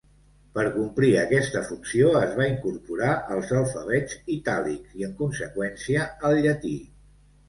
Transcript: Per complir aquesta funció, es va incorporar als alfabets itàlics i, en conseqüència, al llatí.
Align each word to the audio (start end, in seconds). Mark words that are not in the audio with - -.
Per 0.53 0.61
complir 0.75 1.09
aquesta 1.23 1.59
funció, 1.65 2.07
es 2.21 2.31
va 2.39 2.47
incorporar 2.51 3.09
als 3.35 3.51
alfabets 3.57 4.15
itàlics 4.37 4.97
i, 5.03 5.05
en 5.09 5.13
conseqüència, 5.21 6.07
al 6.31 6.41
llatí. 6.47 6.73